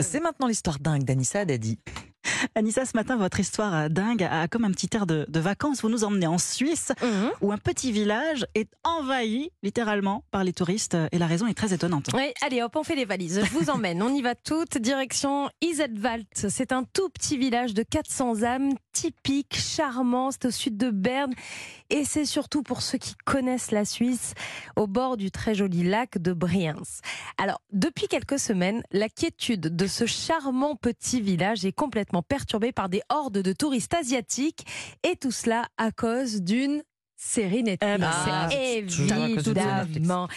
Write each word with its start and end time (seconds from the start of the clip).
C'est 0.00 0.20
maintenant 0.20 0.46
l'histoire 0.46 0.78
dingue 0.78 1.04
d'Anissa 1.04 1.44
Dadi. 1.44 1.78
Anissa, 2.58 2.86
ce 2.86 2.92
matin, 2.96 3.16
votre 3.18 3.38
histoire 3.38 3.74
euh, 3.74 3.88
dingue 3.90 4.22
a 4.22 4.48
comme 4.48 4.64
un 4.64 4.70
petit 4.70 4.88
air 4.94 5.06
de, 5.06 5.26
de 5.28 5.40
vacances. 5.40 5.82
Vous 5.82 5.90
nous 5.90 6.04
emmenez 6.04 6.26
en 6.26 6.38
Suisse, 6.38 6.90
Mhm. 7.02 7.30
où 7.42 7.52
un 7.52 7.58
petit 7.58 7.92
village 7.92 8.46
est 8.54 8.70
envahi 8.82 9.50
littéralement 9.62 10.24
par 10.30 10.42
les 10.42 10.54
touristes. 10.54 10.96
Et 11.12 11.18
la 11.18 11.26
raison 11.26 11.46
est 11.46 11.52
très 11.52 11.74
étonnante. 11.74 12.08
Oui, 12.14 12.32
allez 12.40 12.62
hop, 12.62 12.74
on 12.76 12.82
fait 12.82 12.94
les 12.96 13.04
valises. 13.04 13.42
Je 13.44 13.50
vous 13.50 13.68
emmène. 13.70 14.02
On 14.02 14.08
y 14.08 14.22
va 14.22 14.34
toutes. 14.34 14.78
Direction 14.78 15.50
Isedwald. 15.60 16.24
C'est 16.32 16.72
un 16.72 16.82
tout 16.84 17.10
petit 17.10 17.36
village 17.36 17.74
de 17.74 17.82
400 17.82 18.42
âmes, 18.44 18.72
typique, 18.94 19.54
charmant. 19.54 20.30
C'est 20.30 20.46
au 20.46 20.50
sud 20.50 20.78
de 20.78 20.88
Berne. 20.88 21.34
Et 21.90 22.06
c'est 22.06 22.24
surtout 22.24 22.62
pour 22.62 22.80
ceux 22.80 22.96
qui 22.96 23.16
connaissent 23.26 23.70
la 23.70 23.84
Suisse, 23.84 24.32
au 24.76 24.86
bord 24.86 25.18
du 25.18 25.30
très 25.30 25.54
joli 25.54 25.84
lac 25.84 26.16
de 26.16 26.32
Briens. 26.32 26.74
Alors, 27.36 27.60
depuis 27.70 28.08
quelques 28.08 28.38
semaines, 28.38 28.82
la 28.92 29.10
quiétude 29.10 29.76
de 29.76 29.86
ce 29.86 30.06
charmant 30.06 30.74
petit 30.74 31.20
village 31.20 31.66
est 31.66 31.72
complètement 31.72 32.22
perturbée 32.22 32.45
par 32.72 32.88
des 32.88 33.02
hordes 33.08 33.38
de 33.38 33.52
touristes 33.52 33.94
asiatiques. 33.94 34.64
Et 35.02 35.16
tout 35.16 35.30
cela 35.30 35.66
à 35.76 35.90
cause 35.92 36.42
d'une 36.42 36.82
série 37.16 37.62
Netflix. 37.62 37.98
Ah, 38.02 38.48
de 39.42 39.50
Évidemment. 39.50 40.28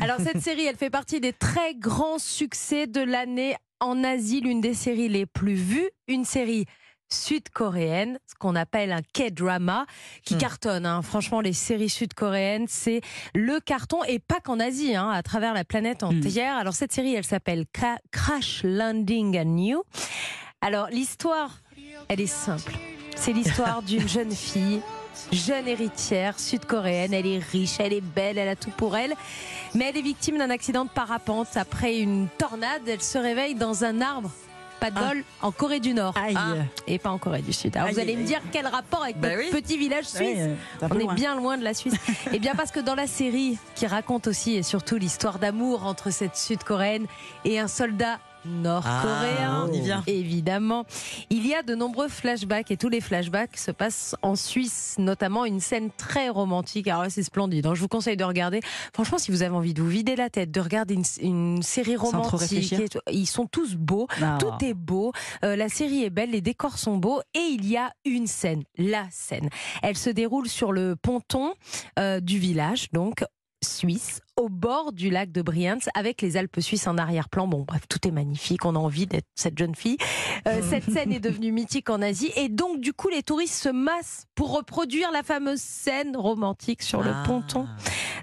Alors 0.00 0.18
cette 0.20 0.40
série, 0.40 0.64
elle 0.66 0.76
fait 0.76 0.90
partie 0.90 1.20
des 1.20 1.32
très 1.32 1.74
grands 1.74 2.18
succès 2.18 2.86
de 2.86 3.00
l'année 3.00 3.56
en 3.80 4.02
Asie, 4.04 4.40
l'une 4.40 4.60
des 4.60 4.74
séries 4.74 5.08
les 5.08 5.26
plus 5.26 5.54
vues, 5.54 5.88
une 6.08 6.24
série 6.24 6.64
sud-coréenne, 7.10 8.18
ce 8.26 8.34
qu'on 8.38 8.54
appelle 8.54 8.92
un 8.92 9.00
K-drama, 9.02 9.86
qui 10.24 10.34
Hmm. 10.34 10.38
cartonne. 10.38 10.86
hein. 10.86 11.02
Franchement, 11.02 11.40
les 11.40 11.52
séries 11.52 11.88
sud-coréennes, 11.88 12.66
c'est 12.68 13.00
le 13.34 13.60
carton, 13.60 14.04
et 14.04 14.18
pas 14.18 14.40
qu'en 14.40 14.60
Asie, 14.60 14.94
hein, 14.94 15.08
à 15.10 15.22
travers 15.22 15.54
la 15.54 15.64
planète 15.64 16.02
entière. 16.02 16.56
Alors 16.56 16.74
cette 16.74 16.92
série, 16.92 17.14
elle 17.14 17.24
s'appelle 17.24 17.64
Crash 18.12 18.62
Landing 18.62 19.38
on 19.42 19.56
You. 19.56 19.82
Alors 20.60 20.88
l'histoire, 20.90 21.50
elle 22.08 22.20
est 22.20 22.26
simple. 22.26 22.72
C'est 23.16 23.32
l'histoire 23.32 23.82
d'une 23.82 24.08
jeune 24.08 24.32
fille, 24.32 24.80
jeune 25.32 25.68
héritière 25.68 26.38
sud-coréenne. 26.38 27.14
Elle 27.14 27.26
est 27.26 27.38
riche, 27.38 27.76
elle 27.78 27.92
est 27.92 28.00
belle, 28.00 28.38
elle 28.38 28.48
a 28.48 28.56
tout 28.56 28.70
pour 28.70 28.96
elle. 28.96 29.14
Mais 29.74 29.86
elle 29.88 29.96
est 29.96 30.02
victime 30.02 30.38
d'un 30.38 30.50
accident 30.50 30.84
de 30.84 30.90
parapente. 30.90 31.56
Après 31.56 31.98
une 31.98 32.28
tornade, 32.38 32.82
elle 32.88 33.02
se 33.02 33.18
réveille 33.18 33.54
dans 33.54 33.84
un 33.84 34.00
arbre. 34.00 34.30
Pas 34.80 34.92
de 34.92 34.96
Ah. 35.00 35.08
bol, 35.08 35.24
en 35.42 35.50
Corée 35.50 35.80
du 35.80 35.92
Nord. 35.92 36.16
Aïe. 36.16 36.34
Ah. 36.38 36.54
Et 36.86 37.00
pas 37.00 37.10
en 37.10 37.18
Corée 37.18 37.42
du 37.42 37.52
Sud. 37.52 37.76
Alors 37.76 37.88
Aïe, 37.88 37.94
vous 37.94 38.00
allez 38.00 38.16
me 38.16 38.24
dire 38.24 38.40
quel 38.52 38.64
rapport 38.66 39.02
avec 39.02 39.18
Bah 39.18 39.30
notre 39.30 39.40
oui. 39.40 39.50
petit 39.50 39.76
village 39.76 40.04
suisse 40.04 40.38
on 40.80 40.88
est 40.98 41.02
loin. 41.02 41.14
bien 41.14 41.34
loin 41.34 41.58
de 41.58 41.64
la 41.64 41.74
Suisse. 41.74 41.94
Eh 42.32 42.38
bien, 42.38 42.54
parce 42.54 42.70
que 42.70 42.78
dans 42.78 42.94
la 42.94 43.08
série, 43.08 43.58
qui 43.74 43.86
raconte 43.88 44.28
aussi 44.28 44.54
et 44.54 44.62
surtout 44.62 44.94
l'histoire 44.96 45.40
d'amour 45.40 45.84
entre 45.84 46.10
cette 46.10 46.36
Sud-Coréenne 46.36 47.06
et 47.44 47.58
un 47.58 47.66
soldat 47.66 48.20
nord-coréen, 48.44 49.50
Ah, 49.62 49.64
on 49.68 49.72
y 49.72 49.80
vient. 49.80 50.02
évidemment, 50.06 50.84
il 51.30 51.46
y 51.46 51.54
a 51.54 51.62
de 51.62 51.74
nombreux 51.74 52.08
flashbacks 52.08 52.70
et 52.70 52.76
tous 52.76 52.88
les 52.88 53.00
flashbacks 53.00 53.56
se 53.56 53.70
passent 53.70 54.14
en 54.22 54.36
Suisse, 54.36 54.96
notamment 54.98 55.44
une 55.44 55.60
scène 55.60 55.90
très 55.96 56.28
romantique. 56.28 56.88
Alors 56.88 57.02
là, 57.02 57.10
c'est 57.10 57.22
splendide. 57.22 57.66
hein. 57.66 57.74
Je 57.74 57.80
vous 57.80 57.88
conseille 57.88 58.16
de 58.16 58.24
regarder. 58.24 58.60
Franchement, 58.94 59.18
si 59.18 59.30
vous 59.30 59.42
avez 59.42 59.54
envie 59.54 59.74
de 59.74 59.82
vous 59.82 59.88
vider 59.88 60.16
la 60.16 60.30
tête, 60.30 60.50
de 60.50 60.60
regarder 60.60 60.94
une, 60.94 61.04
une 61.20 61.62
série 61.62 61.96
romantique, 61.96 62.74
ils 63.10 63.26
sont 63.26 63.46
tous 63.46 63.74
beaux. 63.74 64.06
Non. 64.20 64.38
Tout 64.38 64.64
est 64.64 64.74
beau, 64.74 65.12
euh, 65.44 65.56
la 65.56 65.68
série 65.68 66.04
est 66.04 66.10
belle, 66.10 66.30
les 66.30 66.40
décors 66.40 66.78
sont 66.78 66.96
beaux 66.96 67.20
et 67.34 67.40
il 67.50 67.66
y 67.66 67.76
a 67.76 67.92
une 68.04 68.26
scène, 68.26 68.62
la 68.76 69.04
scène. 69.10 69.48
Elle 69.82 69.96
se 69.96 70.10
déroule 70.10 70.48
sur 70.48 70.72
le 70.72 70.96
ponton 70.96 71.54
euh, 71.98 72.20
du 72.20 72.38
village, 72.38 72.88
donc 72.92 73.24
suisse, 73.64 74.20
au 74.36 74.48
bord 74.48 74.92
du 74.92 75.10
lac 75.10 75.32
de 75.32 75.42
Brienz, 75.42 75.88
avec 75.94 76.22
les 76.22 76.36
Alpes 76.36 76.60
suisses 76.60 76.86
en 76.86 76.96
arrière-plan. 76.96 77.48
Bon, 77.48 77.64
bref, 77.66 77.82
tout 77.88 78.06
est 78.06 78.10
magnifique, 78.12 78.64
on 78.64 78.76
a 78.76 78.78
envie 78.78 79.06
d'être 79.06 79.26
cette 79.34 79.58
jeune 79.58 79.74
fille. 79.74 79.96
Euh, 80.46 80.60
cette 80.68 80.84
scène 80.90 81.12
est 81.12 81.20
devenue 81.20 81.50
mythique 81.50 81.90
en 81.90 82.00
Asie 82.00 82.30
et 82.36 82.48
donc 82.48 82.80
du 82.80 82.92
coup 82.92 83.08
les 83.08 83.22
touristes 83.22 83.54
se 83.60 83.68
massent 83.68 84.26
pour 84.36 84.52
reproduire 84.56 85.10
la 85.12 85.22
fameuse 85.22 85.60
scène 85.60 86.16
romantique 86.16 86.82
sur 86.82 87.02
le 87.02 87.10
Ah. 87.12 87.22
ponton. 87.26 87.66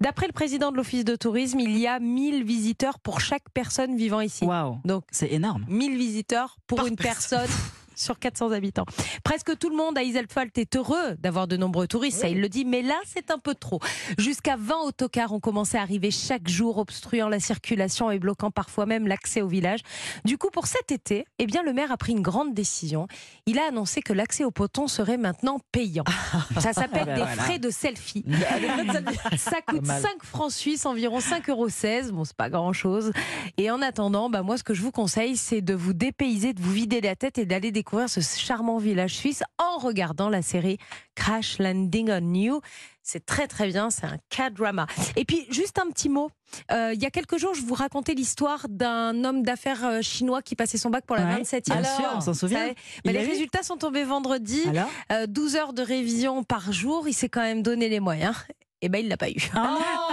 D'après 0.00 0.26
le 0.26 0.32
président 0.32 0.70
de 0.72 0.76
l'office 0.76 1.04
de 1.04 1.16
tourisme, 1.16 1.60
il 1.60 1.78
y 1.78 1.86
a 1.86 1.98
1000 1.98 2.44
visiteurs 2.44 2.98
pour 2.98 3.20
chaque 3.20 3.48
personne 3.54 3.96
vivant 3.96 4.20
ici. 4.20 4.44
Waouh. 4.44 4.78
Donc 4.84 5.04
C'est 5.10 5.32
énorme. 5.32 5.64
1000 5.68 5.96
visiteurs 5.96 6.56
pour 6.66 6.78
Par 6.78 6.86
une 6.88 6.96
personne. 6.96 7.40
personne. 7.40 7.56
sur 7.94 8.18
400 8.18 8.52
habitants. 8.52 8.86
Presque 9.24 9.56
tout 9.58 9.70
le 9.70 9.76
monde 9.76 9.96
à 9.98 10.02
Iselfalt 10.02 10.56
est 10.58 10.76
heureux 10.76 11.14
d'avoir 11.18 11.46
de 11.46 11.56
nombreux 11.56 11.86
touristes, 11.86 12.20
ça 12.20 12.28
il 12.28 12.40
le 12.40 12.48
dit, 12.48 12.64
mais 12.64 12.82
là 12.82 12.96
c'est 13.06 13.30
un 13.30 13.38
peu 13.38 13.54
trop. 13.54 13.80
Jusqu'à 14.18 14.56
20 14.58 14.80
autocars 14.86 15.32
ont 15.32 15.40
commencé 15.40 15.76
à 15.76 15.82
arriver 15.82 16.10
chaque 16.10 16.48
jour, 16.48 16.78
obstruant 16.78 17.28
la 17.28 17.40
circulation 17.40 18.10
et 18.10 18.18
bloquant 18.18 18.50
parfois 18.50 18.86
même 18.86 19.06
l'accès 19.06 19.42
au 19.42 19.48
village. 19.48 19.80
Du 20.24 20.38
coup, 20.38 20.50
pour 20.50 20.66
cet 20.66 20.92
été, 20.92 21.24
eh 21.38 21.46
bien, 21.46 21.62
le 21.62 21.72
maire 21.72 21.92
a 21.92 21.96
pris 21.96 22.12
une 22.12 22.22
grande 22.22 22.54
décision. 22.54 23.06
Il 23.46 23.58
a 23.58 23.68
annoncé 23.68 24.02
que 24.02 24.12
l'accès 24.12 24.44
au 24.44 24.50
poton 24.50 24.88
serait 24.88 25.16
maintenant 25.16 25.58
payant. 25.72 26.04
Ça 26.58 26.72
s'appelle 26.72 27.06
Ben 27.06 27.14
des 27.14 27.20
voilà. 27.22 27.36
frais 27.36 27.58
de 27.58 27.70
selfie. 27.70 28.24
Ah, 28.52 29.36
Ça 29.36 29.60
coûte 29.66 29.80
Pas 29.82 29.86
mal. 29.94 30.02
5 30.02 30.10
francs 30.24 30.52
suisses, 30.52 30.86
environ 30.86 31.18
5,16 31.18 31.50
euros. 31.50 32.12
Bon, 32.12 32.24
c'est 32.24 32.36
pas 32.36 32.50
grand 32.50 32.72
chose. 32.72 33.12
Et 33.56 33.70
en 33.70 33.80
attendant, 33.82 34.28
bah, 34.30 34.42
moi, 34.42 34.56
ce 34.56 34.64
que 34.64 34.74
je 34.74 34.82
vous 34.82 34.90
conseille, 34.90 35.36
c'est 35.36 35.60
de 35.60 35.74
vous 35.74 35.92
dépayser, 35.92 36.52
de 36.52 36.60
vous 36.60 36.72
vider 36.72 37.00
la 37.00 37.16
tête 37.16 37.38
et 37.38 37.46
d'aller 37.46 37.70
découvrir 37.70 37.81
ce 38.08 38.20
charmant 38.38 38.78
village 38.78 39.14
suisse 39.14 39.42
en 39.58 39.78
regardant 39.78 40.28
la 40.28 40.42
série 40.42 40.78
Crash 41.14 41.58
Landing 41.58 42.10
on 42.10 42.34
You. 42.34 42.60
C'est 43.02 43.26
très 43.26 43.48
très 43.48 43.66
bien, 43.66 43.90
c'est 43.90 44.06
un 44.06 44.16
K-drama. 44.30 44.86
Et 45.16 45.24
puis, 45.24 45.46
juste 45.50 45.78
un 45.78 45.90
petit 45.90 46.08
mot. 46.08 46.30
Euh, 46.70 46.92
il 46.94 47.02
y 47.02 47.06
a 47.06 47.10
quelques 47.10 47.36
jours, 47.38 47.54
je 47.54 47.62
vous 47.62 47.74
racontais 47.74 48.14
l'histoire 48.14 48.66
d'un 48.68 49.24
homme 49.24 49.42
d'affaires 49.42 49.84
euh, 49.84 50.02
chinois 50.02 50.42
qui 50.42 50.54
passait 50.54 50.78
son 50.78 50.90
bac 50.90 51.04
pour 51.04 51.16
la 51.16 51.24
Ouais, 51.24 51.42
27e. 51.42 51.62
Bien 51.80 51.84
sûr, 51.84 52.08
on 52.14 52.20
s'en 52.20 52.34
souvient. 52.34 52.68
Ça, 52.68 52.74
bah, 53.04 53.12
les 53.12 53.24
eu 53.24 53.28
résultats 53.28 53.62
sont 53.62 53.76
tombés 53.76 54.04
vendredi. 54.04 54.62
Alors 54.68 54.88
Euh, 55.10 55.26
12 55.26 55.56
heures 55.56 55.72
de 55.72 55.82
révision 55.82 56.44
par 56.44 56.72
jour, 56.72 57.08
il 57.08 57.14
s'est 57.14 57.28
quand 57.28 57.40
même 57.40 57.62
donné 57.62 57.88
les 57.88 58.00
moyens. 58.00 58.36
Et 58.84 58.88
ben 58.88 58.98
il 58.98 59.08
l'a 59.08 59.16
pas 59.16 59.30
eu. 59.30 59.36
Oh, 59.56 59.58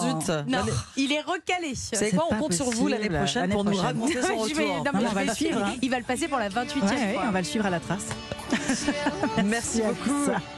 zut 0.00 0.32
Non, 0.48 0.58
il 0.96 1.12
est 1.12 1.20
recalé. 1.20 1.74
Savez 1.74 2.10
quoi, 2.10 2.24
C'est 2.28 2.34
on 2.34 2.38
compte 2.38 2.52
sur 2.52 2.70
vous 2.70 2.88
l'année 2.88 3.08
prochaine 3.10 3.50
pour 3.50 3.64
nous 3.64 3.76
raconter 3.76 4.22
son 4.22 4.36
retour. 4.38 4.84
on 4.94 5.12
va 5.12 5.24
le 5.24 5.34
suivre, 5.34 5.62
hein. 5.62 5.74
Il 5.82 5.90
va 5.90 5.98
le 5.98 6.04
passer 6.04 6.28
pour 6.28 6.38
la 6.38 6.48
28e 6.48 6.54
Ouais, 6.82 6.90
ouais, 6.90 7.12
fois. 7.14 7.22
on 7.28 7.30
va 7.32 7.38
le 7.40 7.44
suivre 7.44 7.66
à 7.66 7.70
la 7.70 7.80
trace. 7.80 8.06
Merci 9.44 9.82
beaucoup. 9.82 10.30